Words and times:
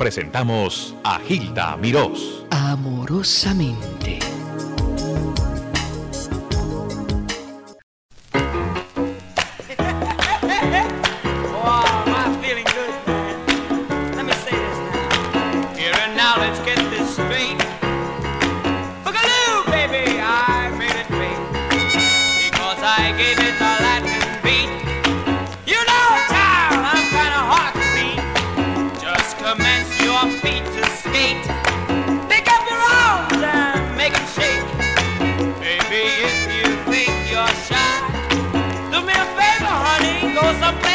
presentamos 0.00 0.96
a 1.04 1.18
Gilda 1.18 1.76
Mirós. 1.76 2.46
Amorosamente. 2.50 4.39
What's 40.42 40.62
up? 40.62 40.89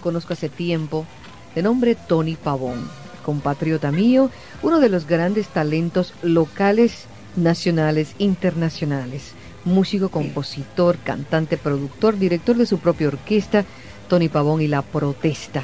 Conozco 0.00 0.34
hace 0.34 0.50
tiempo, 0.50 1.06
de 1.54 1.62
nombre 1.62 1.94
Tony 1.94 2.36
Pavón, 2.36 2.86
compatriota 3.24 3.90
mío, 3.90 4.30
uno 4.62 4.78
de 4.78 4.90
los 4.90 5.06
grandes 5.06 5.48
talentos 5.48 6.12
locales, 6.22 7.06
nacionales, 7.34 8.14
internacionales. 8.18 9.32
Músico, 9.64 10.10
compositor, 10.10 10.98
cantante, 10.98 11.56
productor, 11.56 12.18
director 12.18 12.56
de 12.56 12.66
su 12.66 12.78
propia 12.78 13.08
orquesta, 13.08 13.64
Tony 14.08 14.28
Pavón 14.28 14.60
y 14.60 14.68
La 14.68 14.82
Protesta. 14.82 15.62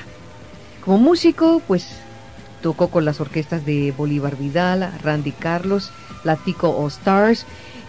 Como 0.83 0.97
músico, 0.97 1.61
pues 1.67 1.89
tocó 2.63 2.89
con 2.89 3.05
las 3.05 3.21
orquestas 3.21 3.67
de 3.67 3.93
Bolívar 3.95 4.37
Vidal, 4.37 4.95
Randy 5.03 5.33
Carlos, 5.33 5.91
Latico 6.25 6.71
All 6.71 6.89
Stars, 6.89 7.45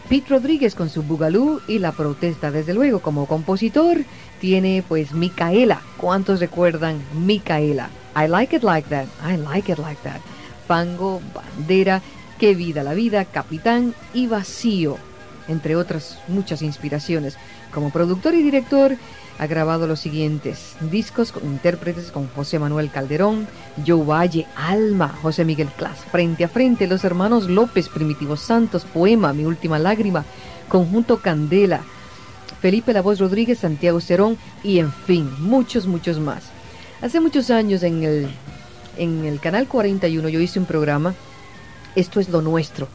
Pete 0.10 0.30
Rodríguez 0.30 0.74
con 0.74 0.90
su 0.90 1.04
Bugalú 1.04 1.62
y 1.68 1.80
La 1.80 1.92
Protesta. 1.92 2.50
Desde 2.52 2.74
luego, 2.74 3.00
como 3.00 3.28
compositor, 3.28 4.00
tiene 4.42 4.84
pues 4.88 5.14
Micaela. 5.14 5.82
¿Cuántos 5.98 6.40
recuerdan 6.40 7.00
Micaela? 7.14 7.90
I 8.16 8.28
like 8.28 8.56
it 8.56 8.64
like 8.64 8.90
that. 8.90 9.06
I 9.24 9.38
like 9.38 9.72
it 9.72 9.78
like 9.78 10.02
that. 10.02 10.20
Fango, 10.68 11.22
Bandera, 11.34 12.02
Qué 12.40 12.56
vida 12.56 12.84
la 12.84 12.94
vida, 12.94 13.26
Capitán 13.26 13.94
y 14.14 14.28
Vacío, 14.28 14.96
entre 15.50 15.76
otras 15.76 16.20
muchas 16.30 16.62
inspiraciones. 16.62 17.36
Como 17.74 17.90
productor 17.90 18.34
y 18.34 18.42
director, 18.42 18.96
ha 19.40 19.48
grabado 19.48 19.88
los 19.88 20.02
siguientes 20.02 20.76
discos 20.92 21.32
con 21.32 21.46
intérpretes 21.46 22.12
con 22.12 22.28
José 22.28 22.60
Manuel 22.60 22.92
Calderón, 22.92 23.48
Joe 23.88 24.04
Valle, 24.04 24.46
Alma, 24.56 25.08
José 25.22 25.46
Miguel 25.46 25.70
Clas, 25.78 25.98
Frente 26.12 26.44
a 26.44 26.50
Frente, 26.50 26.88
los 26.88 27.06
hermanos 27.06 27.50
López, 27.50 27.88
Primitivos 27.88 28.42
Santos, 28.42 28.84
Poema, 28.84 29.32
Mi 29.32 29.46
Última 29.46 29.80
Lágrima, 29.80 30.26
Conjunto 30.68 31.22
Candela, 31.22 31.82
Felipe 32.62 32.92
La 32.92 33.02
Voz 33.02 33.20
Rodríguez, 33.20 33.60
Santiago 33.60 34.02
Cerón 34.02 34.38
y 34.62 34.80
en 34.80 34.92
fin, 34.92 35.32
muchos, 35.40 35.88
muchos 35.88 36.20
más. 36.20 36.44
Hace 37.02 37.22
muchos 37.22 37.50
años 37.50 37.82
en 37.84 38.04
el, 38.04 38.30
en 38.98 39.24
el 39.24 39.40
Canal 39.40 39.70
41 39.70 40.28
yo 40.28 40.42
hice 40.42 40.60
un 40.60 40.66
programa, 40.66 41.16
Esto 41.96 42.20
es 42.20 42.28
lo 42.28 42.42
nuestro, 42.42 42.90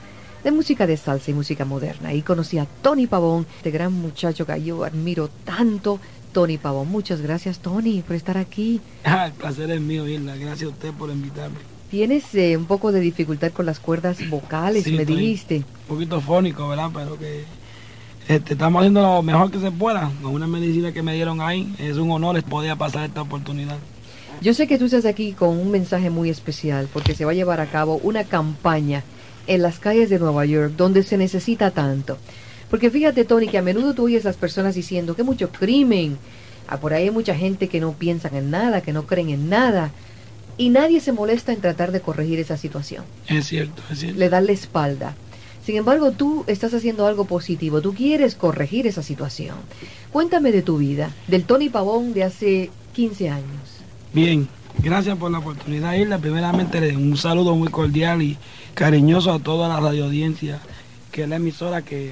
de 0.44 0.52
música 0.52 0.86
de 0.86 0.98
salsa 0.98 1.30
y 1.30 1.34
música 1.34 1.64
moderna. 1.64 2.12
Y 2.12 2.20
conocí 2.20 2.58
a 2.58 2.66
Tony 2.82 3.06
Pavón, 3.06 3.46
este 3.56 3.70
gran 3.70 3.94
muchacho 3.94 4.44
que 4.44 4.62
yo 4.62 4.84
admiro 4.84 5.30
tanto, 5.46 5.98
Tony 6.34 6.58
Pavón. 6.58 6.88
Muchas 6.88 7.22
gracias, 7.22 7.60
Tony, 7.60 8.02
por 8.02 8.16
estar 8.16 8.36
aquí. 8.36 8.82
Ah, 9.04 9.28
el 9.28 9.32
placer 9.32 9.70
es 9.70 9.80
mío, 9.80 10.06
Isla. 10.06 10.36
Gracias 10.36 10.68
a 10.68 10.72
usted 10.72 10.92
por 10.92 11.08
invitarme. 11.08 11.56
Tienes 11.90 12.34
eh, 12.34 12.56
un 12.58 12.66
poco 12.66 12.92
de 12.92 13.00
dificultad 13.00 13.52
con 13.52 13.64
las 13.64 13.80
cuerdas 13.80 14.18
vocales, 14.28 14.86
me 14.88 15.06
dijiste. 15.06 15.58
Un 15.88 15.96
poquito 15.96 16.20
fónico, 16.20 16.68
¿verdad? 16.68 16.90
Pero 16.92 17.18
que 17.18 17.44
este, 18.28 18.54
estamos 18.54 18.80
haciendo 18.80 19.00
lo 19.00 19.22
mejor 19.22 19.50
que 19.50 19.60
se 19.60 19.70
pueda 19.70 20.10
con 20.22 20.32
una 20.34 20.46
medicina 20.46 20.92
que 20.92 21.02
me 21.02 21.14
dieron 21.14 21.40
ahí. 21.40 21.72
Es 21.78 21.96
un 21.96 22.10
honor 22.10 22.42
poder 22.42 22.76
pasar 22.76 23.04
esta 23.04 23.22
oportunidad. 23.22 23.78
Yo 24.40 24.52
sé 24.52 24.66
que 24.66 24.78
tú 24.78 24.86
estás 24.86 25.06
aquí 25.06 25.32
con 25.32 25.50
un 25.50 25.70
mensaje 25.70 26.10
muy 26.10 26.28
especial 26.28 26.88
porque 26.92 27.14
se 27.14 27.24
va 27.24 27.30
a 27.30 27.34
llevar 27.34 27.60
a 27.60 27.66
cabo 27.66 28.00
una 28.02 28.24
campaña 28.24 29.04
en 29.46 29.62
las 29.62 29.78
calles 29.78 30.10
de 30.10 30.18
Nueva 30.18 30.44
York 30.46 30.72
donde 30.76 31.02
se 31.02 31.16
necesita 31.16 31.70
tanto. 31.70 32.18
Porque 32.74 32.90
fíjate, 32.90 33.24
Tony, 33.24 33.46
que 33.46 33.58
a 33.58 33.62
menudo 33.62 33.94
tú 33.94 34.06
oyes 34.06 34.24
a 34.26 34.30
las 34.30 34.36
personas 34.36 34.74
diciendo 34.74 35.14
que 35.14 35.22
mucho 35.22 35.52
crimen. 35.52 36.18
Ah, 36.66 36.80
por 36.80 36.92
ahí 36.92 37.04
hay 37.04 37.10
mucha 37.12 37.32
gente 37.32 37.68
que 37.68 37.78
no 37.78 37.92
piensa 37.92 38.28
en 38.32 38.50
nada, 38.50 38.80
que 38.80 38.92
no 38.92 39.06
creen 39.06 39.28
en 39.28 39.48
nada. 39.48 39.92
Y 40.58 40.70
nadie 40.70 40.98
se 40.98 41.12
molesta 41.12 41.52
en 41.52 41.60
tratar 41.60 41.92
de 41.92 42.00
corregir 42.00 42.40
esa 42.40 42.56
situación. 42.56 43.04
Es 43.28 43.46
cierto, 43.46 43.80
es 43.92 44.00
cierto. 44.00 44.18
Le 44.18 44.28
dan 44.28 44.46
la 44.46 44.50
espalda. 44.50 45.14
Sin 45.64 45.76
embargo, 45.76 46.10
tú 46.10 46.42
estás 46.48 46.74
haciendo 46.74 47.06
algo 47.06 47.26
positivo, 47.26 47.80
tú 47.80 47.94
quieres 47.94 48.34
corregir 48.34 48.88
esa 48.88 49.04
situación. 49.04 49.54
Cuéntame 50.12 50.50
de 50.50 50.62
tu 50.62 50.78
vida, 50.78 51.12
del 51.28 51.44
Tony 51.44 51.68
Pavón 51.68 52.12
de 52.12 52.24
hace 52.24 52.70
15 52.94 53.30
años. 53.30 53.84
Bien, 54.12 54.48
gracias 54.82 55.16
por 55.16 55.30
la 55.30 55.38
oportunidad, 55.38 55.94
Isla. 55.94 56.18
Primeramente, 56.18 56.96
un 56.96 57.16
saludo 57.16 57.54
muy 57.54 57.68
cordial 57.68 58.20
y 58.20 58.36
cariñoso 58.74 59.30
a 59.30 59.38
toda 59.38 59.68
la 59.68 59.78
radio 59.78 60.06
audiencia, 60.06 60.58
que 61.12 61.22
es 61.22 61.28
la 61.28 61.36
emisora 61.36 61.82
que 61.82 62.10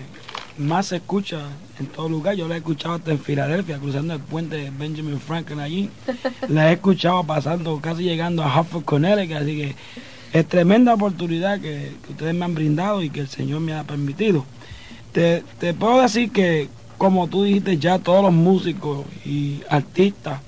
más 0.58 0.86
se 0.86 0.96
escucha 0.96 1.40
en 1.78 1.86
todo 1.86 2.08
lugar. 2.08 2.34
Yo 2.34 2.48
la 2.48 2.54
he 2.54 2.58
escuchado 2.58 2.94
hasta 2.94 3.10
en 3.10 3.18
Filadelfia, 3.18 3.78
cruzando 3.78 4.14
el 4.14 4.20
puente 4.20 4.56
de 4.56 4.70
Benjamin 4.70 5.20
Franklin 5.20 5.60
allí. 5.60 5.90
La 6.48 6.70
he 6.70 6.74
escuchado 6.74 7.24
pasando, 7.24 7.80
casi 7.80 8.04
llegando 8.04 8.42
a 8.42 8.52
Hartford, 8.52 8.84
Connecticut. 8.84 9.36
Así 9.36 9.56
que 9.56 9.74
es 10.32 10.48
tremenda 10.48 10.94
oportunidad 10.94 11.60
que, 11.60 11.92
ustedes 12.08 12.34
me 12.34 12.44
han 12.44 12.54
brindado 12.54 13.02
y 13.02 13.10
que 13.10 13.20
el 13.20 13.28
Señor 13.28 13.60
me 13.60 13.74
ha 13.74 13.84
permitido. 13.84 14.44
Te, 15.12 15.42
puedo 15.78 16.00
decir 16.00 16.30
que, 16.30 16.68
como 16.98 17.28
tú 17.28 17.44
dijiste 17.44 17.78
ya, 17.78 17.98
todos 17.98 18.22
los 18.22 18.32
músicos 18.32 19.04
y 19.26 19.60
artistas 19.68 20.40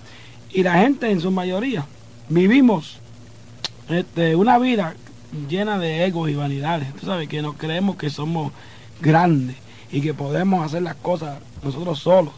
y 0.52 0.62
la 0.62 0.78
gente 0.78 1.10
en 1.10 1.20
su 1.20 1.30
mayoría 1.30 1.84
vivimos 2.28 2.98
este, 3.90 4.36
una 4.36 4.58
vida 4.58 4.94
llena 5.50 5.78
de 5.78 6.06
egos 6.06 6.30
y 6.30 6.34
vanidades. 6.34 6.94
Tú 6.94 7.06
sabes 7.06 7.28
que 7.28 7.42
nos 7.42 7.56
creemos 7.56 7.96
que 7.96 8.08
somos 8.08 8.52
grandes 9.00 9.63
y 9.94 10.00
que 10.00 10.12
podemos 10.12 10.66
hacer 10.66 10.82
las 10.82 10.96
cosas 10.96 11.38
nosotros 11.62 12.00
solos. 12.00 12.34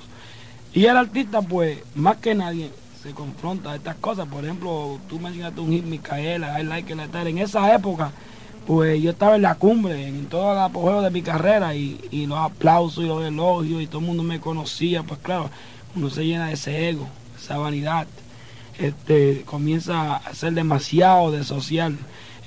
Y 0.74 0.84
el 0.84 0.96
artista, 0.98 1.40
pues, 1.40 1.78
más 1.94 2.18
que 2.18 2.34
nadie, 2.34 2.70
se 3.02 3.12
confronta 3.12 3.72
a 3.72 3.76
estas 3.76 3.96
cosas. 3.96 4.28
Por 4.28 4.44
ejemplo, 4.44 4.98
tú 5.08 5.18
mencionaste 5.18 5.62
un 5.62 5.72
hit 5.72 5.84
Micaela, 5.84 6.60
I 6.60 6.64
Like 6.64 6.92
It 6.92 6.98
Like 6.98 7.30
En 7.30 7.38
esa 7.38 7.74
época, 7.74 8.12
pues 8.66 9.00
yo 9.00 9.12
estaba 9.12 9.36
en 9.36 9.42
la 9.42 9.54
cumbre, 9.54 10.06
en 10.06 10.26
todo 10.26 10.52
el 10.52 10.58
apogeo 10.58 11.00
de 11.00 11.10
mi 11.10 11.22
carrera 11.22 11.74
y, 11.74 11.98
y 12.10 12.26
los 12.26 12.38
aplausos 12.38 13.02
y 13.02 13.06
los 13.06 13.24
elogios 13.24 13.80
y 13.80 13.86
todo 13.86 14.00
el 14.00 14.06
mundo 14.06 14.22
me 14.22 14.38
conocía. 14.38 15.02
Pues 15.02 15.18
claro, 15.20 15.48
uno 15.94 16.10
se 16.10 16.26
llena 16.26 16.48
de 16.48 16.52
ese 16.52 16.90
ego, 16.90 17.08
esa 17.42 17.56
vanidad. 17.56 18.06
Este, 18.78 19.44
comienza 19.46 20.16
a 20.16 20.34
ser 20.34 20.52
demasiado 20.52 21.32
de 21.32 21.42
social. 21.42 21.96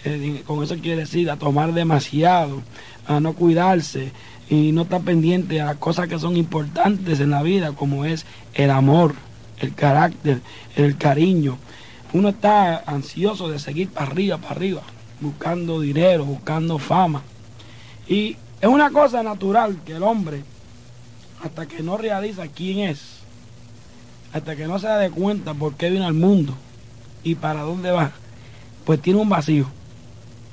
Eh, 0.06 0.44
con 0.46 0.64
eso 0.64 0.76
quiere 0.76 1.02
decir 1.02 1.32
a 1.32 1.38
tomar 1.38 1.74
demasiado, 1.74 2.62
a 3.08 3.20
no 3.20 3.34
cuidarse 3.34 4.12
y 4.50 4.72
no 4.72 4.82
estar 4.82 5.02
pendiente 5.02 5.62
a 5.62 5.66
las 5.66 5.78
cosas 5.78 6.08
que 6.08 6.18
son 6.18 6.36
importantes 6.36 7.20
en 7.20 7.30
la 7.30 7.44
vida, 7.44 7.74
como 7.74 8.06
es 8.06 8.26
el 8.56 8.72
amor, 8.72 9.14
el 9.60 9.76
carácter, 9.76 10.42
el 10.76 10.98
cariño. 10.98 11.58
Uno 12.14 12.30
está 12.30 12.78
ansioso 12.78 13.50
de 13.50 13.60
seguir 13.60 13.90
para 13.90 14.08
arriba, 14.08 14.38
para 14.38 14.56
arriba, 14.56 14.82
buscando 15.22 15.80
dinero, 15.80 16.26
buscando 16.26 16.80
fama. 16.80 17.22
Y 18.08 18.38
es 18.60 18.68
una 18.68 18.90
cosa 18.90 19.22
natural 19.22 19.80
que 19.86 19.94
el 19.94 20.04
hombre, 20.04 20.44
hasta 21.44 21.68
que 21.68 21.84
no 21.84 21.98
realiza 21.98 22.48
quién 22.48 22.80
es, 22.80 23.20
hasta 24.34 24.56
que 24.56 24.66
no 24.66 24.80
se 24.80 24.88
da 24.88 25.10
cuenta 25.12 25.54
por 25.54 25.76
qué 25.76 25.92
vino 25.92 26.06
al 26.06 26.14
mundo 26.14 26.56
y 27.24 27.36
para 27.36 27.62
dónde 27.62 27.92
va, 27.92 28.12
pues 28.84 29.00
tiene 29.00 29.20
un 29.20 29.30
vacío. 29.30 29.68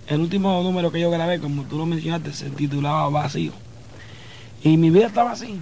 El 0.06 0.20
último 0.20 0.62
número 0.62 0.92
que 0.92 1.00
yo 1.00 1.10
grabé, 1.10 1.40
como 1.40 1.64
tú 1.64 1.78
lo 1.78 1.86
mencionaste, 1.86 2.32
se 2.32 2.50
titulaba 2.50 3.08
Vacío. 3.08 3.52
Y 4.66 4.76
mi 4.76 4.90
vida 4.90 5.06
estaba 5.06 5.30
así. 5.30 5.60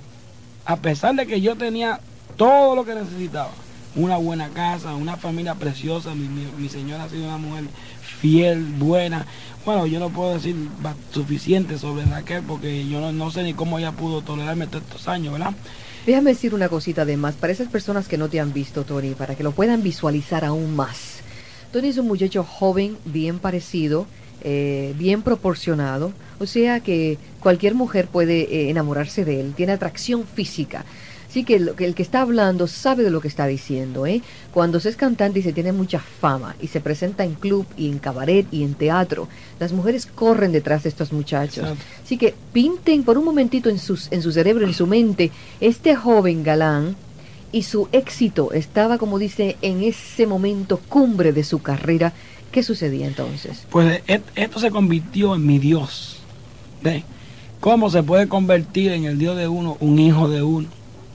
A 0.65 0.77
pesar 0.77 1.15
de 1.15 1.27
que 1.27 1.43
yo 1.43 1.57
tenía 1.57 2.01
todo 2.39 2.75
lo 2.75 2.87
que 2.87 2.95
necesitaba. 2.95 3.51
Una 3.97 4.17
buena 4.17 4.49
casa, 4.49 4.95
una 4.95 5.19
familia 5.19 5.55
preciosa. 5.57 6.15
Mi, 6.15 6.69
señora 6.71 7.05
ha 7.05 7.09
sido 7.11 7.27
una 7.27 7.37
mujer 7.37 7.65
fiel, 8.23 8.65
buena. 8.65 9.27
Bueno, 9.67 9.87
yo 9.87 10.01
no 10.01 10.09
puedo 10.09 10.33
decir 10.33 10.57
suficiente 11.13 11.77
sobre 11.77 12.07
Raquel 12.07 12.45
porque 12.45 12.89
yo 12.89 13.13
no, 13.13 13.31
sé 13.31 13.43
ni 13.43 13.53
cómo 13.53 13.79
ella 13.79 13.93
pudo 13.93 14.23
tolerarme 14.23 14.69
todos 14.69 14.85
estos 14.85 15.07
años, 15.07 15.35
¿verdad? 15.35 15.53
Déjame 16.07 16.31
decir 16.31 16.55
una 16.55 16.71
cosita 16.71 17.03
además, 17.03 17.35
para 17.35 17.53
esas 17.53 17.69
personas 17.69 18.09
que 18.09 18.17
no 18.17 18.31
te 18.31 18.41
han 18.41 18.55
visto, 18.55 18.85
Tony, 18.85 19.11
para 19.11 19.35
que 19.35 19.43
lo 19.43 19.53
puedan 19.53 19.83
visualizar 19.83 20.47
aún 20.47 20.75
más. 20.75 21.19
Tony 21.73 21.89
es 21.89 21.99
un 21.99 22.07
muchacho 22.07 22.43
joven, 22.43 22.97
bien 23.05 23.39
parecido, 23.39 24.07
eh, 24.43 24.95
bien 24.99 25.23
proporcionado, 25.23 26.13
o 26.39 26.47
sea 26.47 26.81
que 26.81 27.19
cualquier 27.41 27.75
mujer 27.75 28.09
puede 28.09 28.43
eh, 28.43 28.71
enamorarse 28.71 29.25
de 29.25 29.41
él, 29.41 29.55
tiene 29.55 29.73
atracción 29.73 30.25
física. 30.25 30.85
Así 31.35 31.43
que 31.43 31.57
el, 31.57 31.95
que 31.97 32.03
está 32.03 32.21
hablando 32.21 32.69
sabe 32.69 33.03
de 33.03 33.11
lo 33.11 33.21
que 33.21 33.27
está 33.27 33.49
diciendo. 33.49 34.07
¿eh? 34.07 34.23
Cuando 34.53 34.79
se 34.79 34.89
es 34.89 34.97
cantante 34.97 35.41
y 35.41 35.43
se 35.43 35.53
tiene 35.53 35.73
mucha 35.73 35.99
fama 35.99 36.55
y 36.61 36.69
se 36.69 36.81
presenta 36.81 37.25
en 37.25 37.35
club 37.35 37.67
y 37.77 37.91
en 37.91 37.99
cabaret 37.99 38.47
y 38.53 38.63
en 38.63 38.75
teatro, 38.75 39.27
las 39.59 39.73
mujeres 39.73 40.07
corren 40.07 40.53
detrás 40.53 40.85
de 40.85 40.91
estos 40.91 41.13
muchachos. 41.13 41.67
Así 42.05 42.19
que 42.19 42.37
pinten 42.53 43.03
por 43.03 43.19
un 43.19 43.25
momentito 43.25 43.69
en, 43.69 43.81
sus, 43.81 44.13
en 44.13 44.23
su 44.23 44.31
cerebro, 44.31 44.65
en 44.65 44.75
su 44.75 44.87
mente, 44.87 45.33
este 45.61 45.97
joven 45.97 46.45
galán 46.45 46.95
y 47.51 47.65
su 47.65 47.89
éxito 47.91 48.53
estaba, 48.53 48.97
como 48.99 49.19
dice, 49.19 49.57
en 49.61 49.83
ese 49.83 50.29
momento 50.29 50.79
cumbre 50.89 51.33
de 51.33 51.43
su 51.43 51.61
carrera. 51.61 52.13
¿Qué 52.55 52.63
sucedía 52.63 53.07
entonces? 53.07 53.67
Pues 53.69 54.01
esto 54.07 54.61
se 54.61 54.71
convirtió 54.71 55.35
en 55.35 55.45
mi 55.45 55.59
Dios. 55.59 56.21
¿Ve? 56.83 57.05
¿Cómo 57.61 57.91
se 57.91 58.03
puede 58.03 58.29
convertir 58.29 58.93
en 58.93 59.05
el 59.05 59.19
Dios 59.19 59.37
de 59.37 59.49
uno 59.49 59.77
un 59.81 59.99
hijo 59.99 60.29
de 60.29 60.43
uno? 60.43 60.69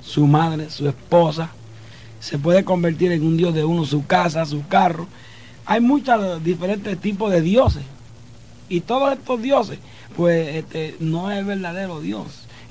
su 0.10 0.26
madre, 0.26 0.70
su 0.70 0.88
esposa. 0.88 1.52
Se 2.20 2.38
puede 2.38 2.66
convertir 2.66 3.12
en 3.12 3.24
un 3.24 3.38
dios 3.38 3.54
de 3.54 3.64
uno, 3.64 3.86
su 3.86 4.06
casa, 4.06 4.46
su 4.46 4.68
carro. 4.68 5.08
Hay 5.66 5.82
muchos 5.82 6.44
diferentes 6.44 7.00
tipos 7.00 7.32
de 7.32 7.42
dioses. 7.42 7.84
Y 8.68 8.82
todos 8.82 9.14
estos 9.14 9.42
dioses, 9.42 9.80
pues 10.16 10.56
este, 10.56 10.96
no 11.00 11.32
es 11.32 11.46
verdadero 11.46 12.02
Dios. 12.02 12.26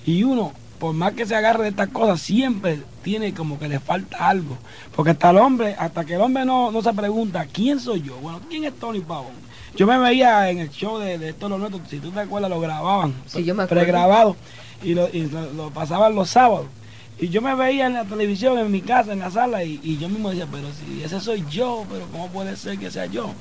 Y 0.05 0.25
uno, 0.25 0.53
por 0.79 0.95
más 0.95 1.13
que 1.13 1.27
se 1.27 1.35
agarre 1.35 1.65
de 1.65 1.71
estas 1.71 1.89
cosas, 1.89 2.21
siempre 2.21 2.83
tiene 3.03 3.35
como 3.35 3.59
que 3.59 3.69
le 3.69 3.81
falta 3.81 4.29
algo. 4.29 4.57
Porque 4.95 5.13
hasta 5.13 5.31
el 5.31 5.39
hombre, 5.39 5.75
hasta 5.79 6.05
que 6.05 6.15
el 6.15 6.21
hombre 6.21 6.45
no, 6.45 6.71
no 6.71 6.83
se 6.83 6.93
pregunta, 6.93 7.47
¿quién 7.53 7.81
soy 7.81 8.03
yo? 8.03 8.17
Bueno, 8.17 8.41
¿quién 8.49 8.65
es 8.65 8.75
Tony 8.79 9.01
Pavón? 9.01 9.49
Yo 9.77 9.87
me 9.87 9.99
veía 9.99 10.51
en 10.51 10.59
el 10.59 10.71
show 10.71 10.99
de, 10.99 11.19
de 11.19 11.31
Esto 11.31 11.49
lo 11.49 11.59
nuestro, 11.59 11.81
si 11.89 11.99
tú 11.99 12.11
te 12.11 12.21
acuerdas, 12.21 12.51
lo 12.51 12.61
grababan, 12.61 13.15
sí, 13.27 13.45
yo 13.45 13.55
me 13.55 13.67
pregrabado, 13.67 14.37
y, 14.83 14.95
lo, 14.95 15.09
y 15.09 15.31
lo 15.57 15.71
pasaban 15.71 16.15
los 16.15 16.31
sábados. 16.31 16.67
Y 17.21 17.29
yo 17.29 17.43
me 17.43 17.55
veía 17.55 17.87
en 17.87 17.95
la 17.95 18.05
televisión, 18.05 18.59
en 18.59 18.71
mi 18.71 18.81
casa, 18.81 19.13
en 19.13 19.19
la 19.19 19.31
sala, 19.31 19.65
y, 19.65 19.99
yo 19.99 20.09
mismo 20.09 20.31
decía, 20.31 20.47
pero 20.51 20.69
si 20.73 21.03
ese 21.03 21.21
soy 21.21 21.45
yo, 21.51 21.85
pero 21.91 22.07
¿cómo 22.13 22.29
puede 22.29 22.57
ser 22.57 22.79
que 22.79 22.91
sea 22.91 23.07
yo? 23.07 23.33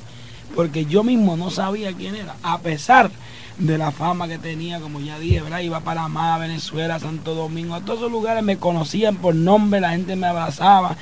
Porque 0.55 0.85
yo 0.85 1.03
mismo 1.03 1.37
no 1.37 1.51
sabía 1.51 1.93
quién 1.93 2.15
era, 2.15 2.35
a 2.41 2.59
pesar 2.59 3.11
de 3.57 3.77
la 3.77 3.91
fama 3.91 4.27
que 4.27 4.37
tenía, 4.37 4.79
como 4.79 4.99
ya 4.99 5.17
dije, 5.19 5.41
¿verdad? 5.41 5.59
Iba 5.59 5.79
para 5.79 6.01
Panamá, 6.01 6.37
Venezuela, 6.37 6.99
Santo 6.99 7.35
Domingo, 7.35 7.75
a 7.75 7.81
todos 7.81 7.99
esos 7.99 8.11
lugares 8.11 8.43
me 8.43 8.57
conocían 8.57 9.17
por 9.17 9.35
nombre, 9.35 9.81
la 9.81 9.91
gente 9.91 10.15
me 10.15 10.27
abrazaba, 10.27 10.95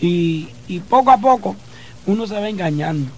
y, 0.00 0.48
y 0.68 0.80
poco 0.80 1.10
a 1.10 1.18
poco 1.18 1.56
uno 2.06 2.26
se 2.26 2.34
va 2.34 2.48
engañando 2.48 3.10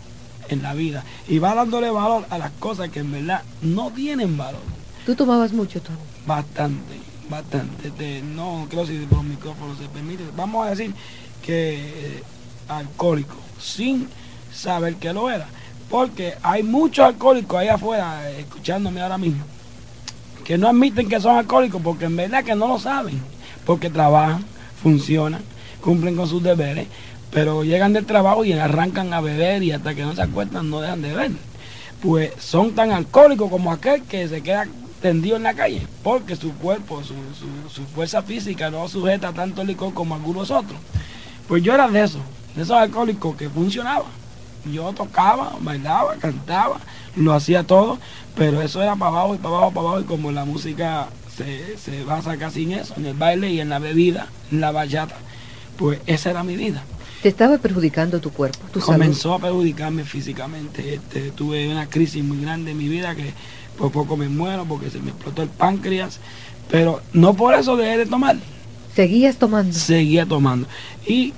en 0.48 0.62
la 0.62 0.72
vida 0.72 1.04
y 1.28 1.38
va 1.38 1.54
dándole 1.54 1.90
valor 1.90 2.24
a 2.30 2.38
las 2.38 2.52
cosas 2.52 2.88
que 2.88 3.00
en 3.00 3.12
verdad 3.12 3.42
no 3.60 3.90
tienen 3.90 4.36
valor. 4.36 4.62
¿Tú 5.04 5.14
tomabas 5.14 5.52
mucho, 5.52 5.80
tú? 5.82 5.90
Bastante 6.26 7.08
bastante. 7.28 8.22
No 8.22 8.66
creo 8.68 8.86
si 8.86 8.98
por 9.06 9.22
micrófono 9.22 9.76
se 9.76 9.88
permite. 9.88 10.24
Vamos 10.36 10.66
a 10.66 10.70
decir 10.70 10.94
que 11.44 11.74
eh, 11.76 12.22
alcohólico, 12.68 13.36
sin 13.60 14.08
saber 14.52 14.96
que 14.96 15.12
lo 15.12 15.30
era. 15.30 15.48
Porque 15.90 16.34
hay 16.42 16.62
muchos 16.62 17.04
alcohólicos 17.04 17.58
ahí 17.58 17.68
afuera, 17.68 18.30
eh, 18.30 18.40
escuchándome 18.40 19.00
ahora 19.00 19.18
mismo, 19.18 19.42
que 20.44 20.58
no 20.58 20.68
admiten 20.68 21.08
que 21.08 21.20
son 21.20 21.36
alcohólicos 21.36 21.80
porque 21.82 22.04
en 22.04 22.16
verdad 22.16 22.44
que 22.44 22.54
no 22.54 22.68
lo 22.68 22.78
saben. 22.78 23.20
Porque 23.64 23.90
trabajan, 23.90 24.44
funcionan, 24.82 25.42
cumplen 25.80 26.16
con 26.16 26.28
sus 26.28 26.42
deberes, 26.42 26.86
pero 27.30 27.64
llegan 27.64 27.92
del 27.92 28.06
trabajo 28.06 28.44
y 28.44 28.52
arrancan 28.52 29.12
a 29.12 29.20
beber 29.20 29.62
y 29.62 29.72
hasta 29.72 29.94
que 29.94 30.02
no 30.02 30.14
se 30.14 30.22
acuestan 30.22 30.70
no 30.70 30.80
dejan 30.80 31.02
de 31.02 31.08
beber. 31.08 31.32
Pues 32.02 32.32
son 32.38 32.72
tan 32.72 32.92
alcohólicos 32.92 33.50
como 33.50 33.72
aquel 33.72 34.02
que 34.02 34.28
se 34.28 34.42
queda 34.42 34.66
tendido 35.00 35.36
en 35.36 35.44
la 35.44 35.54
calle, 35.54 35.86
porque 36.02 36.36
su 36.36 36.52
cuerpo, 36.54 37.02
su, 37.02 37.14
su, 37.70 37.82
fuerza 37.86 38.22
física 38.22 38.70
no 38.70 38.88
sujeta 38.88 39.32
tanto 39.32 39.64
licor 39.64 39.94
como 39.94 40.14
algunos 40.14 40.50
otros. 40.50 40.78
Pues 41.46 41.62
yo 41.62 41.74
era 41.74 41.88
de 41.88 42.02
esos, 42.02 42.20
de 42.54 42.62
esos 42.62 42.76
alcohólicos 42.76 43.36
que 43.36 43.48
funcionaba. 43.48 44.04
Yo 44.72 44.92
tocaba, 44.92 45.56
bailaba, 45.60 46.16
cantaba, 46.16 46.78
lo 47.16 47.32
hacía 47.34 47.64
todo, 47.64 47.98
pero 48.36 48.62
eso 48.62 48.82
era 48.82 48.96
para 48.96 49.10
abajo 49.10 49.34
y 49.34 49.38
para 49.38 49.56
abajo, 49.56 49.70
para 49.72 49.88
abajo, 49.88 50.00
y 50.00 50.04
como 50.04 50.32
la 50.32 50.44
música 50.44 51.08
se, 51.36 51.76
se 51.78 52.04
basa 52.04 52.36
casi 52.36 52.64
en 52.64 52.72
eso, 52.72 52.94
en 52.96 53.06
el 53.06 53.14
baile 53.14 53.50
y 53.50 53.60
en 53.60 53.68
la 53.68 53.78
bebida, 53.78 54.28
en 54.50 54.60
la 54.60 54.70
bachata, 54.70 55.16
pues 55.76 56.00
esa 56.06 56.30
era 56.30 56.42
mi 56.42 56.56
vida. 56.56 56.82
¿Te 57.22 57.28
estaba 57.28 57.58
perjudicando 57.58 58.20
tu 58.20 58.30
cuerpo? 58.30 58.58
Tu 58.72 58.78
Comenzó 58.78 59.34
a 59.34 59.40
perjudicarme 59.40 60.04
físicamente. 60.04 60.94
Este, 60.94 61.32
tuve 61.32 61.68
una 61.68 61.88
crisis 61.88 62.22
muy 62.22 62.40
grande 62.40 62.70
en 62.70 62.78
mi 62.78 62.88
vida 62.88 63.16
que 63.16 63.32
por 63.76 63.90
poco 63.90 64.16
me 64.16 64.28
muero 64.28 64.64
porque 64.66 64.88
se 64.90 65.00
me 65.00 65.10
explotó 65.10 65.42
el 65.42 65.48
páncreas. 65.48 66.20
Pero 66.70 67.00
no 67.12 67.34
por 67.34 67.54
eso 67.54 67.76
dejé 67.76 67.98
de 67.98 68.06
tomar. 68.06 68.36
¿Seguías 68.94 69.36
tomando? 69.36 69.72
Seguía 69.72 70.26
tomando. 70.26 70.68
Y 71.06 71.32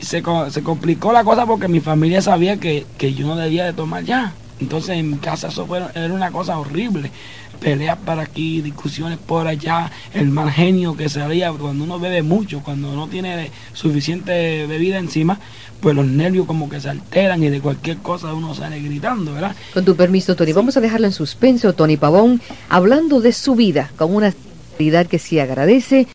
se, 0.00 0.22
se 0.50 0.62
complicó 0.62 1.12
la 1.12 1.24
cosa 1.24 1.46
porque 1.46 1.68
mi 1.68 1.80
familia 1.80 2.22
sabía 2.22 2.58
que, 2.58 2.86
que 2.96 3.14
yo 3.14 3.26
no 3.26 3.36
debía 3.36 3.64
de 3.64 3.72
tomar 3.72 4.04
ya. 4.04 4.34
Entonces 4.60 4.98
en 4.98 5.10
mi 5.10 5.16
casa 5.18 5.48
eso 5.48 5.66
fue, 5.66 5.80
era 5.94 6.12
una 6.12 6.30
cosa 6.30 6.58
horrible 6.58 7.10
peleas 7.58 7.98
para 7.98 8.22
aquí, 8.22 8.62
discusiones 8.62 9.18
por 9.18 9.46
allá, 9.46 9.90
el 10.14 10.28
mal 10.28 10.50
genio 10.50 10.96
que 10.96 11.08
salía 11.08 11.52
cuando 11.52 11.84
uno 11.84 11.98
bebe 11.98 12.22
mucho, 12.22 12.60
cuando 12.62 12.94
no 12.94 13.08
tiene 13.08 13.50
suficiente 13.72 14.66
bebida 14.66 14.98
encima, 14.98 15.38
pues 15.80 15.94
los 15.94 16.06
nervios 16.06 16.46
como 16.46 16.68
que 16.68 16.80
se 16.80 16.88
alteran 16.88 17.42
y 17.42 17.50
de 17.50 17.60
cualquier 17.60 17.98
cosa 17.98 18.32
uno 18.32 18.54
sale 18.54 18.80
gritando, 18.80 19.34
¿verdad? 19.34 19.54
Con 19.74 19.84
tu 19.84 19.96
permiso, 19.96 20.36
Tony, 20.36 20.52
vamos 20.52 20.76
a 20.76 20.80
dejarlo 20.80 21.06
en 21.06 21.12
suspenso, 21.12 21.72
Tony 21.74 21.96
Pavón, 21.96 22.40
hablando 22.68 23.20
de 23.20 23.32
su 23.32 23.54
vida, 23.54 23.90
con 23.96 24.14
una 24.14 24.28
actividad 24.28 25.06
que 25.06 25.18
sí 25.18 25.38
agradece. 25.38 26.08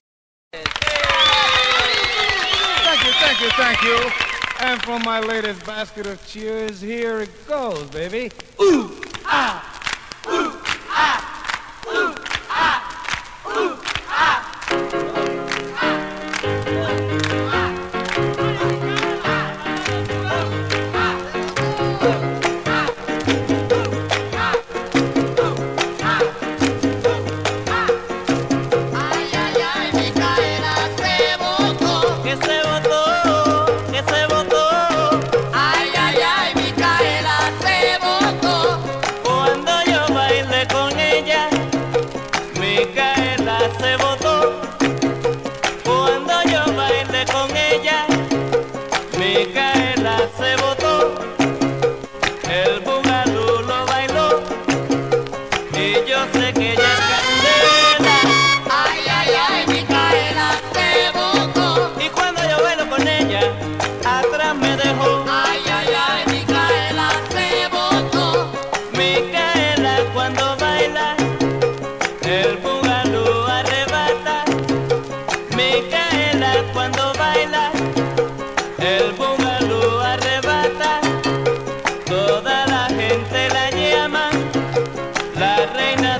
And 3.86 4.82
for 4.82 4.98
my 5.00 5.20
latest 5.20 5.66
basket 5.66 6.08
of 6.08 6.26
cheers, 6.26 6.80
here 6.80 7.20
it 7.20 7.48
goes, 7.48 7.90
baby. 7.90 8.32
Ooh, 8.62 8.96
ah, 9.26 9.73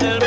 together 0.00 0.23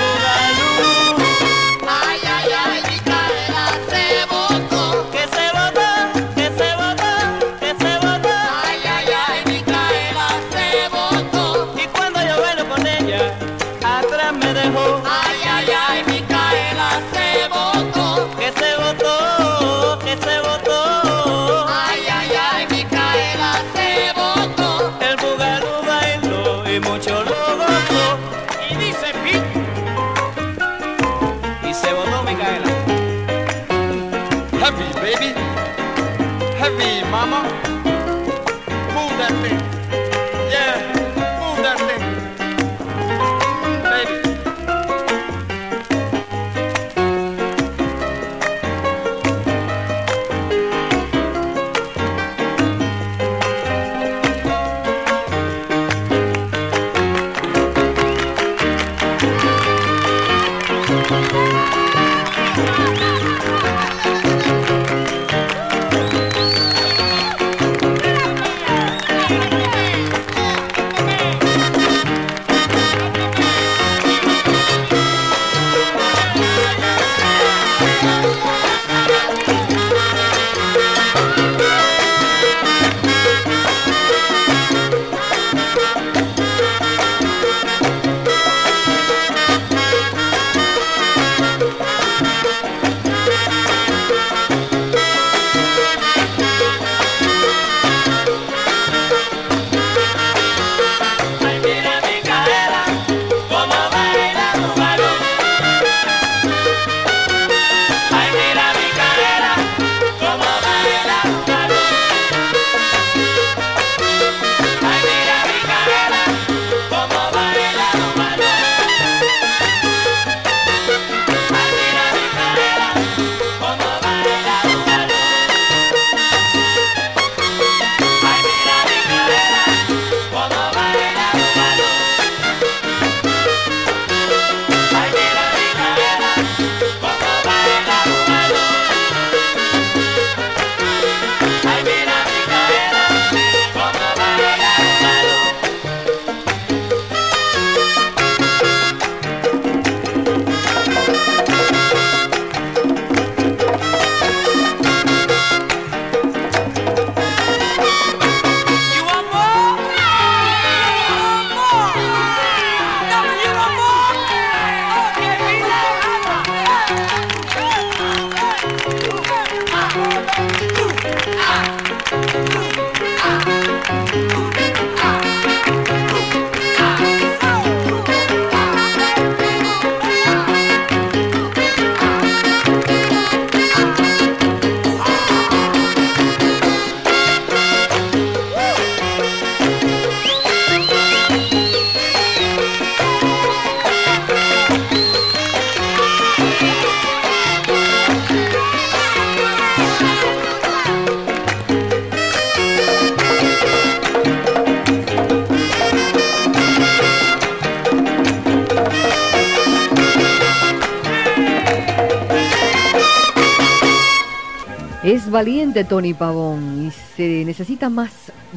Es 215.07 215.31
valiente 215.31 215.85
Tony 215.85 216.13
Pavón 216.13 216.85
y 216.85 216.91
se 217.15 217.45
necesita 217.45 217.87
más 217.87 218.11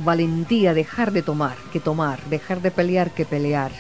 valentía 0.04 0.75
dejar 0.75 1.12
de 1.12 1.23
tomar 1.23 1.57
que 1.73 1.78
tomar, 1.78 2.19
dejar 2.25 2.61
de 2.61 2.73
pelear 2.73 3.12
que 3.12 3.25
pelear. 3.25 3.71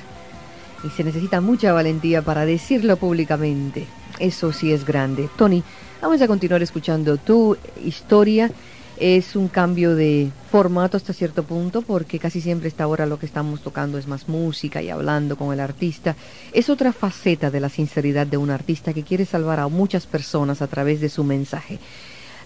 Y 0.84 0.90
se 0.90 1.02
necesita 1.02 1.40
mucha 1.40 1.72
valentía 1.72 2.22
para 2.22 2.46
decirlo 2.46 2.96
públicamente. 2.96 3.86
Eso 4.20 4.52
sí 4.52 4.72
es 4.72 4.86
grande. 4.86 5.28
Tony, 5.36 5.64
vamos 6.00 6.22
a 6.22 6.28
continuar 6.28 6.62
escuchando 6.62 7.16
tu 7.16 7.56
historia. 7.84 8.52
Es 8.96 9.34
un 9.34 9.48
cambio 9.48 9.96
de 9.96 10.30
formato 10.52 10.96
hasta 10.96 11.12
cierto 11.12 11.42
punto 11.42 11.82
porque 11.82 12.20
casi 12.20 12.40
siempre 12.40 12.68
esta 12.68 12.86
hora 12.86 13.04
lo 13.04 13.18
que 13.18 13.26
estamos 13.26 13.62
tocando 13.62 13.98
es 13.98 14.06
más 14.06 14.28
música 14.28 14.80
y 14.80 14.90
hablando 14.90 15.36
con 15.36 15.52
el 15.52 15.58
artista. 15.58 16.14
Es 16.52 16.70
otra 16.70 16.92
faceta 16.92 17.50
de 17.50 17.58
la 17.58 17.68
sinceridad 17.68 18.28
de 18.28 18.36
un 18.36 18.50
artista 18.50 18.92
que 18.92 19.02
quiere 19.02 19.24
salvar 19.24 19.58
a 19.58 19.66
muchas 19.66 20.06
personas 20.06 20.62
a 20.62 20.68
través 20.68 21.00
de 21.00 21.08
su 21.08 21.24
mensaje. 21.24 21.80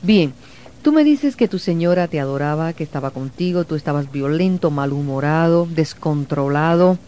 Bien, 0.05 0.35
tú 0.83 0.93
me 0.93 1.03
dices 1.03 1.35
que 1.35 1.49
tu 1.49 1.59
señora 1.59 2.09
te 2.09 2.21
adoraba, 2.21 2.75
que 2.75 2.85
estaba 2.85 3.11
contigo, 3.11 3.65
tú 3.65 3.75
estabas 3.75 4.13
violento, 4.13 4.71
malhumorado, 4.71 5.67
descontrolado. 5.67 6.99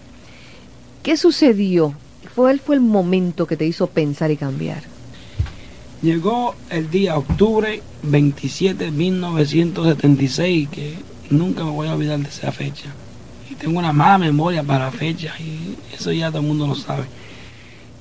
¿Qué 1.03 1.19
sucedió? 1.19 1.93
¿Cuál 2.35 2.59
fue 2.59 2.77
el 2.77 2.81
momento 2.81 3.47
que 3.47 3.59
te 3.59 3.67
hizo 3.67 3.89
pensar 3.89 4.31
y 4.31 4.39
cambiar? 4.39 4.83
Llegó 6.01 6.55
el 6.71 6.89
día 6.91 7.19
octubre 7.19 7.83
27 8.03 8.87
de 8.87 8.91
1976, 8.91 10.69
que 10.71 10.95
nunca 11.29 11.65
me 11.65 11.73
voy 11.73 11.89
a 11.89 11.95
olvidar 11.95 12.19
de 12.21 12.31
esa 12.31 12.51
fecha. 12.51 12.87
Y 13.51 13.57
tengo 13.57 13.79
una 13.79 13.93
mala 13.93 14.17
memoria 14.17 14.63
para 14.63 14.91
fechas 14.91 15.39
y 15.39 15.77
eso 15.95 16.13
ya 16.13 16.31
todo 16.31 16.41
el 16.41 16.49
mundo 16.49 16.67
lo 16.67 16.75
sabe. 16.75 17.05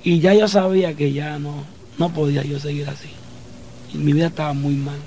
Y 0.06 0.20
ya 0.22 0.34
yo 0.34 0.48
sabía 0.48 0.94
que 0.94 1.12
ya 1.12 1.38
no, 1.38 1.66
no 1.98 2.14
podía 2.14 2.44
yo 2.44 2.62
seguir 2.62 2.88
así 2.88 3.10
mi 3.94 4.14
vida 4.14 4.28
estaba 4.28 4.54
muy 4.54 4.76
mal. 4.76 4.98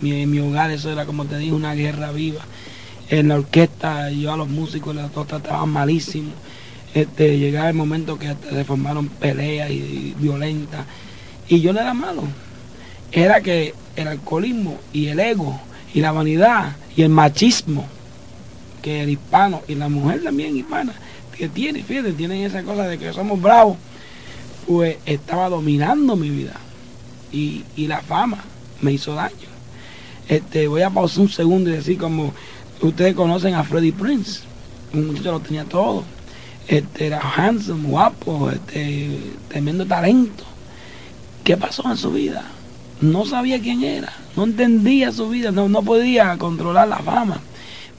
Mi, 0.00 0.26
mi 0.26 0.38
hogar, 0.40 0.70
eso 0.70 0.90
era 0.90 1.06
como 1.06 1.24
te 1.24 1.38
dije, 1.38 1.52
una 1.52 1.74
guerra 1.74 2.12
viva. 2.12 2.40
En 3.08 3.28
la 3.28 3.36
orquesta, 3.36 4.10
yo 4.10 4.32
a 4.32 4.36
los 4.36 4.48
músicos 4.48 4.94
los 4.94 5.10
trataban 5.26 5.70
malísimo. 5.70 6.30
Este, 6.94 7.38
llegaba 7.38 7.68
el 7.68 7.74
momento 7.74 8.18
que 8.18 8.34
se 8.50 8.64
formaron 8.64 9.08
peleas 9.08 9.70
y, 9.70 10.14
violentas. 10.18 10.84
Y 11.48 11.60
yo 11.60 11.72
no 11.72 11.80
era 11.80 11.94
malo. 11.94 12.22
Era 13.12 13.40
que 13.40 13.74
el 13.94 14.08
alcoholismo 14.08 14.78
y 14.92 15.06
el 15.06 15.20
ego 15.20 15.60
y 15.94 16.00
la 16.00 16.12
vanidad 16.12 16.76
y 16.96 17.02
el 17.02 17.08
machismo 17.08 17.86
que 18.82 19.02
el 19.02 19.10
hispano 19.10 19.62
y 19.68 19.74
la 19.74 19.88
mujer 19.88 20.22
también 20.22 20.56
hispana 20.56 20.92
que 21.36 21.48
tiene, 21.48 21.82
fíjate, 21.82 22.12
tienen 22.12 22.42
esa 22.42 22.62
cosa 22.62 22.84
de 22.84 22.98
que 22.98 23.12
somos 23.12 23.40
bravos, 23.40 23.76
pues 24.66 24.96
estaba 25.06 25.48
dominando 25.48 26.16
mi 26.16 26.30
vida 26.30 26.54
y, 27.32 27.64
la 27.76 28.00
fama 28.00 28.38
me 28.80 28.92
hizo 28.92 29.14
daño. 29.14 29.48
Este, 30.28 30.66
voy 30.68 30.82
a 30.82 30.90
pausar 30.90 31.22
un 31.22 31.28
segundo 31.28 31.70
y 31.70 31.74
decir 31.74 31.98
como 31.98 32.32
ustedes 32.80 33.14
conocen 33.14 33.54
a 33.54 33.64
Freddie 33.64 33.92
Prince, 33.92 34.40
un 34.92 35.08
muchacho 35.08 35.32
lo 35.32 35.40
tenía 35.40 35.64
todo. 35.64 36.04
Este, 36.68 37.06
era 37.06 37.20
handsome, 37.20 37.88
guapo, 37.88 38.50
este, 38.50 39.18
tremendo 39.48 39.86
talento. 39.86 40.44
¿Qué 41.44 41.56
pasó 41.56 41.88
en 41.88 41.96
su 41.96 42.10
vida? 42.10 42.44
No 43.00 43.24
sabía 43.24 43.60
quién 43.60 43.84
era, 43.84 44.12
no 44.36 44.44
entendía 44.44 45.12
su 45.12 45.28
vida, 45.28 45.52
no, 45.52 45.68
no 45.68 45.82
podía 45.82 46.36
controlar 46.38 46.88
la 46.88 46.98
fama. 46.98 47.40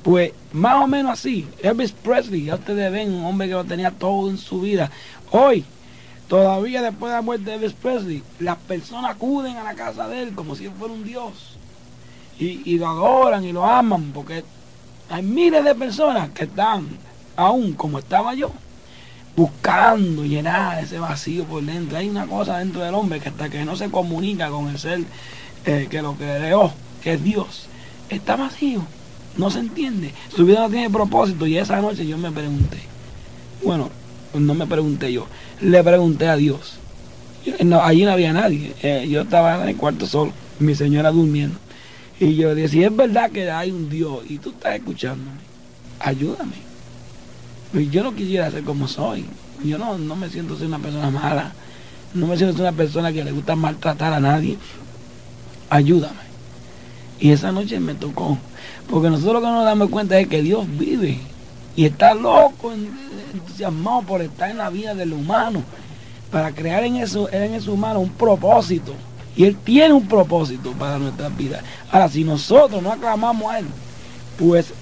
Pues 0.04 0.32
más 0.54 0.84
o 0.84 0.88
menos 0.88 1.14
así, 1.14 1.46
Elvis 1.62 1.92
Presley, 1.92 2.46
ya 2.46 2.56
ustedes 2.56 2.92
ven, 2.92 3.14
un 3.14 3.26
hombre 3.26 3.48
que 3.48 3.54
lo 3.54 3.64
tenía 3.64 3.92
todo 3.92 4.30
en 4.30 4.38
su 4.38 4.62
vida. 4.62 4.92
Hoy 5.32 5.66
Todavía 6.28 6.82
después 6.82 7.12
de 7.12 7.16
la 7.16 7.22
muerte 7.22 7.46
de 7.46 7.56
Elvis 7.56 7.74
Presley, 7.74 8.22
las 8.40 8.58
personas 8.58 9.12
acuden 9.12 9.56
a 9.56 9.64
la 9.64 9.76
casa 9.76 10.08
de 10.10 10.24
él 10.24 10.34
como 10.36 10.56
si 10.56 10.66
él 10.66 10.72
fuera 10.78 10.94
un 10.94 11.04
dios. 11.04 11.58
Y, 12.40 12.78
lo 12.78 12.88
adoran 12.88 13.44
y 13.46 13.52
lo 13.52 13.66
aman, 13.66 14.12
porque 14.14 14.44
hay 15.10 15.24
miles 15.24 15.64
de 15.64 15.74
personas 15.74 16.30
que 16.30 16.44
están, 16.44 16.88
aún 17.36 17.74
como 17.74 17.98
estaba 17.98 18.36
yo, 18.36 18.52
buscando 19.36 20.24
llenar 20.24 20.84
ese 20.84 21.00
vacío 21.00 21.46
por 21.46 21.64
dentro. 21.64 21.98
Hay 21.98 22.10
una 22.10 22.28
cosa 22.28 22.60
dentro 22.60 22.82
del 22.84 22.94
hombre 22.94 23.20
que 23.20 23.30
hasta 23.30 23.50
que 23.50 23.66
no 23.66 23.76
se 23.76 23.90
comunica 23.90 24.50
con 24.50 24.68
el 24.68 24.78
ser 24.78 25.04
eh, 25.66 25.88
que 25.90 26.02
lo 26.04 26.14
creó, 26.14 26.72
que 27.02 27.14
es 27.14 27.24
Dios, 27.24 27.68
está 28.10 28.36
vacío. 28.36 28.84
No 29.38 29.50
se 29.50 29.60
entiende. 29.60 30.14
Su 30.36 30.46
vida 30.46 30.60
no 30.60 30.70
tiene 30.70 30.90
propósito. 30.90 31.48
Y 31.48 31.58
esa 31.58 31.82
noche 31.82 32.06
yo 32.06 32.18
me 32.18 32.32
pregunté, 32.32 32.80
bueno, 33.64 33.90
no 34.34 34.54
me 34.54 34.68
pregunté 34.68 35.12
yo, 35.12 35.28
le 35.62 35.84
pregunté 35.84 36.28
a 36.28 36.36
Dios. 36.36 36.80
No, 37.64 37.82
allí 37.82 38.04
no 38.04 38.12
había 38.12 38.34
nadie, 38.34 38.74
eh, 38.82 39.08
yo 39.10 39.22
estaba 39.22 39.62
en 39.62 39.70
el 39.70 39.78
cuarto 39.78 40.06
solo, 40.06 40.34
mi 40.60 40.76
señora 40.76 41.12
durmiendo. 41.12 41.58
Y 42.20 42.36
yo 42.36 42.54
decía, 42.54 42.88
es 42.88 42.96
verdad 42.96 43.32
que 43.32 43.50
hay 43.50 43.72
un 43.72 43.90
Dios 43.90 44.20
y 44.28 44.38
tú 44.38 44.50
estás 44.50 44.76
escuchándome, 44.76 45.38
ayúdame. 46.00 46.68
Pues 47.72 47.92
yo 47.92 48.04
no 48.04 48.16
quisiera 48.16 48.50
ser 48.52 48.64
como 48.64 48.88
soy. 48.88 49.26
Yo 49.64 49.78
no, 49.78 49.98
no 49.98 50.16
me 50.16 50.30
siento 50.30 50.58
ser 50.58 50.68
una 50.68 50.80
persona 50.80 51.10
mala. 51.10 51.54
No 52.14 52.28
me 52.28 52.38
siento 52.38 52.56
ser 52.56 52.64
una 52.64 52.78
persona 52.78 53.12
que 53.12 53.24
le 53.24 53.32
gusta 53.32 53.56
maltratar 53.56 54.14
a 54.14 54.20
nadie. 54.20 54.58
Ayúdame. 55.70 56.28
Y 57.20 57.32
esa 57.32 57.52
noche 57.52 57.80
me 57.80 57.94
tocó. 57.94 58.38
Porque 58.90 59.10
nosotros 59.10 59.36
lo 59.36 59.42
que 59.42 59.48
nos 59.48 59.66
damos 59.66 59.90
cuenta 59.90 60.20
es 60.20 60.28
que 60.28 60.42
Dios 60.42 60.66
vive. 60.78 61.20
Y 61.78 61.86
está 61.86 62.16
loco 62.16 62.74
entusiasmado 62.74 64.02
por 64.02 64.22
estar 64.24 64.50
en 64.50 64.58
la 64.58 64.72
vida 64.72 64.96
del 64.96 65.14
humano, 65.14 65.62
para 66.32 66.52
crear 66.52 66.84
en 66.84 66.96
eso, 66.96 67.32
en 67.32 67.54
ese 67.54 67.70
humano 67.70 68.00
un 68.00 68.10
propósito. 68.10 68.94
Y 69.36 69.44
Él 69.44 69.56
tiene 69.64 69.94
un 69.94 70.08
propósito 70.08 70.72
para 70.72 70.98
nuestras 70.98 71.38
vidas. 71.38 71.64
Ahora, 71.92 72.10
si 72.10 72.24
nosotros 72.24 72.82
no 72.82 72.92
aclamamos 72.92 73.54
a 73.54 73.60
Él, 73.60 73.68
pues 74.40 74.74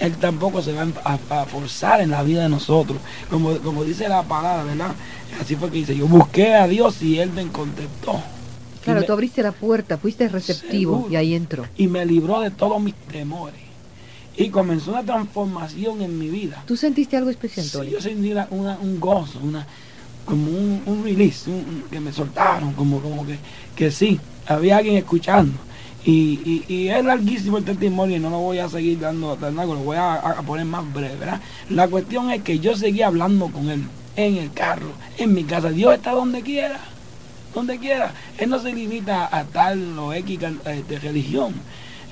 Él 0.00 0.14
tampoco 0.16 0.60
se 0.60 0.74
va 0.74 0.86
a, 1.02 1.46
forzar 1.46 2.02
en 2.02 2.10
la 2.10 2.22
vida 2.22 2.42
de 2.42 2.50
nosotros. 2.50 2.98
Como, 3.30 3.56
como 3.60 3.82
dice 3.82 4.06
la 4.06 4.22
palabra, 4.22 4.64
¿verdad? 4.64 4.92
Así 5.40 5.56
fue 5.56 5.70
que 5.70 5.78
dice, 5.78 5.96
yo 5.96 6.06
busqué 6.06 6.52
a 6.52 6.68
Dios 6.68 7.00
y 7.00 7.20
Él 7.20 7.30
me 7.30 7.46
contestó. 7.48 8.20
Claro, 8.84 9.02
tú 9.04 9.14
abriste 9.14 9.42
la 9.42 9.52
puerta, 9.52 9.96
fuiste 9.96 10.28
receptivo 10.28 11.08
y 11.10 11.16
ahí 11.16 11.34
entró. 11.34 11.64
Y 11.78 11.86
me 11.86 12.04
libró 12.04 12.40
de 12.40 12.50
todos 12.50 12.82
mis 12.82 12.94
temores 12.94 13.71
y 14.36 14.48
comenzó 14.48 14.92
una 14.92 15.02
transformación 15.02 16.02
en 16.02 16.18
mi 16.18 16.28
vida. 16.28 16.62
¿Tú 16.66 16.76
sentiste 16.76 17.16
algo 17.16 17.30
especial, 17.30 17.66
sí, 17.66 17.90
yo 17.90 18.00
sentí 18.00 18.32
un 18.50 19.00
gozo, 19.00 19.38
una, 19.42 19.66
como 20.24 20.50
un, 20.50 21.02
release, 21.04 21.50
que 21.90 22.00
me 22.00 22.12
soltaron, 22.12 22.72
como, 22.72 23.00
como 23.00 23.26
que, 23.26 23.38
que 23.76 23.90
sí, 23.90 24.18
había 24.46 24.78
alguien 24.78 24.96
escuchando. 24.96 25.52
Y, 26.04 26.64
y, 26.68 26.88
es 26.88 27.04
larguísimo 27.04 27.58
el 27.58 27.64
testimonio 27.64 28.16
y 28.16 28.20
no 28.20 28.28
lo 28.28 28.38
voy 28.38 28.58
a 28.58 28.68
seguir 28.68 28.98
dando, 28.98 29.38
lo 29.40 29.76
voy 29.76 29.96
a, 29.96 30.42
poner 30.44 30.66
más 30.66 30.90
breve, 30.92 31.14
¿verdad? 31.14 31.40
La 31.68 31.86
cuestión 31.86 32.30
es 32.32 32.42
que 32.42 32.58
yo 32.58 32.74
seguía 32.74 33.06
hablando 33.06 33.46
con 33.48 33.70
él 33.70 33.84
en 34.16 34.36
el 34.36 34.52
carro, 34.52 34.90
en 35.18 35.32
mi 35.32 35.44
casa. 35.44 35.70
Dios 35.70 35.94
está 35.94 36.10
donde 36.10 36.42
quiera, 36.42 36.80
donde 37.54 37.78
quiera. 37.78 38.12
Él 38.38 38.50
no 38.50 38.58
se 38.58 38.72
limita 38.72 39.28
a 39.30 39.44
tal 39.44 39.96
o 39.96 40.12
X 40.12 40.40
eh, 40.42 40.84
de 40.88 40.98
religión 40.98 41.54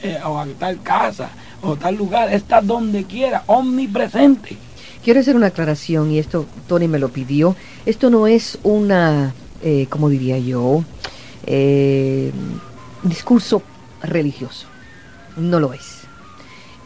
eh, 0.05 0.21
o 0.25 0.39
a 0.39 0.47
tal 0.47 0.81
casa 0.83 1.31
o 1.63 1.77
tal 1.77 1.97
lugar, 1.97 2.33
está 2.33 2.61
donde 2.61 3.05
quiera, 3.05 3.45
omnipresente. 3.47 4.57
Quiero 5.05 5.21
hacer 5.21 5.37
una 5.37 5.47
aclaración 5.47 6.11
y 6.11 6.19
esto 6.19 6.47
Tony 6.67 6.89
me 6.89 6.99
lo 6.99 7.09
pidió. 7.09 7.57
Esto 7.87 8.11
no 8.11 8.27
es 8.27 8.59
una, 8.63 9.35
eh, 9.63 9.87
como 9.89 10.09
diría 10.09 10.39
yo, 10.39 10.85
eh, 11.47 12.33
discurso 13.03 13.63
religioso. 14.03 14.67
No 15.37 15.61
lo 15.61 15.73
es. 15.73 16.01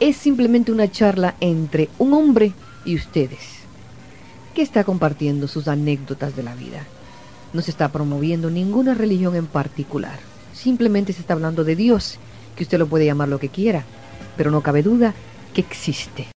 Es 0.00 0.16
simplemente 0.16 0.70
una 0.70 0.90
charla 0.90 1.34
entre 1.40 1.88
un 1.98 2.12
hombre 2.14 2.52
y 2.84 2.94
ustedes, 2.94 3.40
que 4.54 4.62
está 4.62 4.84
compartiendo 4.84 5.48
sus 5.48 5.66
anécdotas 5.66 6.36
de 6.36 6.42
la 6.42 6.54
vida. 6.54 6.84
No 7.52 7.62
se 7.62 7.70
está 7.70 7.90
promoviendo 7.90 8.50
ninguna 8.50 8.94
religión 8.94 9.34
en 9.36 9.46
particular. 9.46 10.18
Simplemente 10.52 11.12
se 11.12 11.20
está 11.20 11.34
hablando 11.34 11.64
de 11.64 11.76
Dios, 11.76 12.18
que 12.54 12.64
usted 12.64 12.78
lo 12.78 12.86
puede 12.86 13.06
llamar 13.06 13.28
lo 13.28 13.38
que 13.38 13.48
quiera 13.48 13.84
pero 14.36 14.50
no 14.50 14.60
cabe 14.60 14.82
duda 14.82 15.14
que 15.52 15.60
existe. 15.60 16.33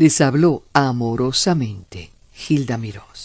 Les 0.00 0.20
habló 0.20 0.62
amorosamente 0.74 2.12
Gilda 2.32 2.78
Mirós. 2.78 3.17